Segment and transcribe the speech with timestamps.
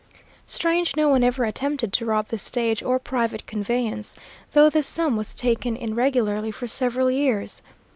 [0.47, 4.15] Strange no one ever attempted to rob the stage or private conveyance,
[4.53, 7.61] though this sum was taken in regularly for several years.